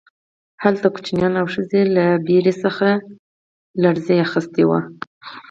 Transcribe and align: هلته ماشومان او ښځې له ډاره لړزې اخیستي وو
هلته 0.63 0.87
ماشومان 0.95 1.33
او 1.41 1.47
ښځې 1.53 1.81
له 1.95 2.05
ډاره 2.27 2.91
لړزې 3.81 4.15
اخیستي 4.27 4.63
وو 4.65 4.79